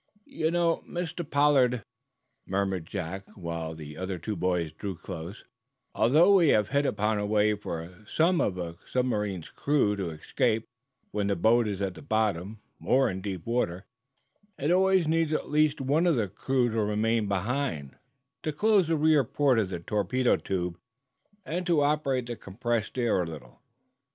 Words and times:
"You 0.25 0.49
know, 0.49 0.83
Mr. 0.89 1.23
Pollard," 1.29 1.83
murmured 2.47 2.87
Jack, 2.87 3.23
while 3.35 3.75
the 3.75 3.97
other 3.97 4.17
two 4.17 4.35
boys 4.35 4.71
drew 4.71 4.95
close, 4.95 5.43
"although 5.93 6.33
we 6.37 6.49
have 6.49 6.69
hit 6.69 6.87
upon 6.87 7.17
the 7.19 7.27
way 7.27 7.53
for 7.53 8.03
some 8.07 8.41
of 8.41 8.57
a 8.57 8.77
submarine's 8.87 9.49
crew 9.49 9.95
to 9.97 10.09
escape 10.09 10.65
when 11.11 11.27
the 11.27 11.35
boat 11.35 11.67
is 11.67 11.83
at 11.83 11.93
the 11.93 12.01
bottom, 12.01 12.59
or 12.83 13.11
in 13.11 13.21
deep 13.21 13.45
water, 13.45 13.85
it 14.57 14.71
always 14.71 15.07
needs 15.07 15.33
at 15.33 15.51
least 15.51 15.79
one 15.79 16.07
of 16.07 16.15
the 16.15 16.27
crew 16.27 16.71
to 16.71 16.81
remain 16.81 17.27
behind 17.27 17.95
to 18.41 18.51
close 18.51 18.87
the 18.87 18.97
rear 18.97 19.23
port 19.23 19.59
of 19.59 19.69
the 19.69 19.79
torpedo 19.79 20.35
tube 20.35 20.79
and 21.45 21.67
to 21.67 21.83
operate 21.83 22.25
the 22.25 22.35
compressed 22.35 22.97
air 22.97 23.21
a 23.21 23.25
little. 23.27 23.59